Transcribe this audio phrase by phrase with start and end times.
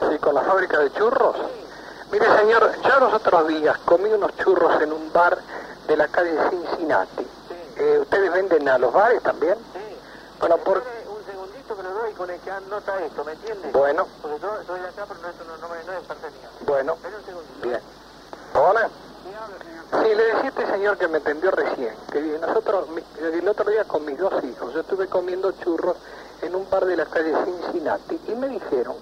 [0.00, 1.36] Sí, con la fábrica de churros.
[2.10, 5.38] Mire, señor, yo los otros días comí unos churros en un bar
[5.86, 7.26] de la calle Cincinnati.
[7.76, 9.56] Eh, ¿Ustedes venden a los bares también?
[9.72, 9.98] Sí.
[10.40, 10.78] Bueno, por...
[10.78, 13.72] Un segundito que lo doy con el que anota esto, ¿me entiendes?
[13.72, 16.48] Bueno, Porque yo de acá, pero no, no, no, me- no es parte mía.
[16.60, 17.68] bueno, un segundito.
[17.68, 17.80] bien.
[18.54, 18.88] Hola.
[19.90, 22.86] Sí, le decía a este señor que me entendió recién, que nosotros,
[23.20, 25.96] el otro día con mis dos hijos, yo estuve comiendo churros
[26.42, 28.96] en un bar de la calle Cincinnati y me dijeron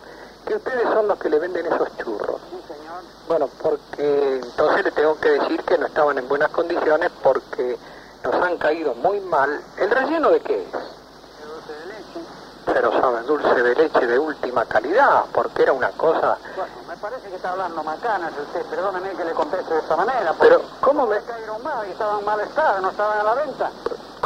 [0.46, 2.40] que ustedes son los que le venden esos churros.
[2.50, 3.02] Sí, señor.
[3.28, 7.76] Bueno, porque entonces le tengo que decir que no estaban en buenas condiciones porque
[8.22, 9.60] nos han caído muy mal.
[9.76, 10.74] ¿El relleno de qué es?
[10.74, 12.20] El dulce de leche.
[12.66, 16.38] Pero saben, dulce de leche de última calidad, porque era una cosa...
[16.54, 18.62] Bueno, me parece que está hablando macanas usted.
[18.66, 20.32] Perdóneme que le conteste de esta manera.
[20.38, 21.18] Pero, ¿cómo me...?
[21.20, 23.70] cayeron mal y estaban mal estado, no estaban a la venta.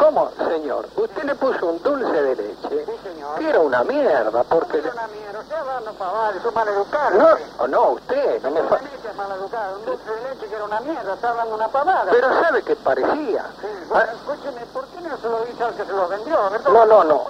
[0.01, 0.89] ¿Cómo, señor?
[0.97, 3.39] Usted le puso un dulce de leche Sí, señor.
[3.39, 4.79] que era una mierda, porque...
[4.79, 5.41] Era una mierda.
[5.41, 7.11] Usted hablando pavada, es un maleducado.
[7.19, 7.47] No, usted.
[7.59, 8.63] o no, usted, no me...
[8.65, 9.79] fa- es maleducado.
[9.79, 11.15] Un dulce de leche que era una mierda.
[11.15, 12.07] Está hablando una pavada.
[12.11, 13.45] Pero sabe que parecía.
[13.61, 16.37] Sí, bueno, Ah, escúcheme, ¿por qué no se lo dice al que se lo vendió?
[16.37, 17.25] No, ¿dónde no, no.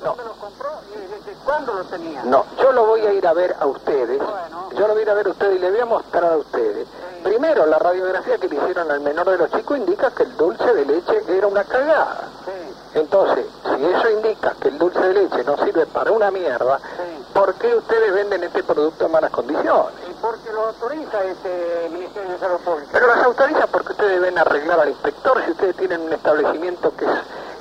[0.00, 0.06] No.
[0.10, 2.22] ¿dónde los compró y desde cuándo los tenía?
[2.24, 4.18] No, yo lo voy a ir a ver a ustedes.
[4.18, 4.68] Bueno.
[4.72, 6.36] Yo lo voy a ir a ver a ustedes y le voy a mostrar a
[6.36, 6.86] ustedes.
[7.22, 10.72] Primero, la radiografía que le hicieron al menor de los chicos indica que el dulce
[10.72, 12.28] de leche era una cagada.
[12.44, 16.78] Sí, Entonces, si eso indica que el dulce de leche no sirve para una mierda,
[16.78, 17.24] sí.
[17.34, 19.92] ¿por qué ustedes venden este producto en malas condiciones?
[20.08, 22.88] ¿Y por qué lo autoriza este Ministerio de Salud Pública?
[22.92, 27.04] Pero las autoriza porque ustedes deben arreglar al inspector si ustedes tienen un establecimiento que
[27.04, 27.10] es,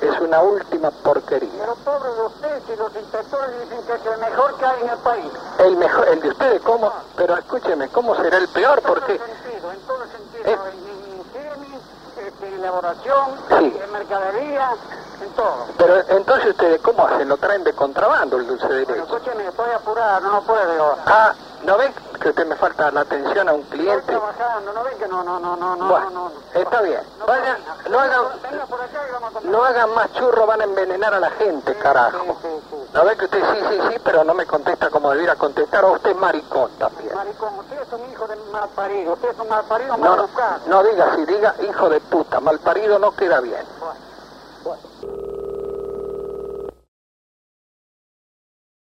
[0.02, 1.50] es una última porquería.
[1.60, 4.90] Pero pobre de usted, si los inspectores dicen que es el mejor que hay en
[4.90, 5.32] el país.
[5.60, 6.92] El mejor, el de ustedes, ¿cómo?
[7.16, 8.78] Pero escúcheme, ¿cómo será el peor?
[8.78, 9.18] En todo Porque...
[9.20, 10.44] sentido, en todo sentido.
[10.46, 10.54] Eh.
[10.54, 11.80] En, en higiene,
[12.28, 13.26] este, en elaboración,
[13.60, 13.80] Sí.
[13.84, 14.72] en mercadería,
[15.24, 15.66] en todo.
[15.78, 17.28] Pero entonces ustedes, ¿cómo hacen?
[17.30, 19.00] ¿Lo traen de contrabando el dulce de leche?
[19.00, 20.96] escúcheme, estoy apurado, no puedo.
[21.06, 21.92] Ah, ¿no ven
[22.28, 24.02] que usted me falta la atención a un cliente?
[24.12, 26.60] trabajando, no ven que no, no, no, no, no, Bueno, no, no.
[26.60, 27.02] está bien.
[27.20, 27.58] No, Vayan,
[27.90, 28.22] no hagan,
[29.44, 32.38] no hagan más churros, van a envenenar a la gente, carajo.
[32.94, 35.86] ¿No ven que usted sí, sí, sí, pero no me contesta como debiera contestar?
[35.86, 37.16] O usted es maricón también.
[37.16, 40.18] Maricón, usted es un hijo de mal parido, usted es un mal parido, No, mal
[40.18, 40.60] no, educado.
[40.68, 43.64] no diga así, diga hijo de puta, mal parido no queda bien.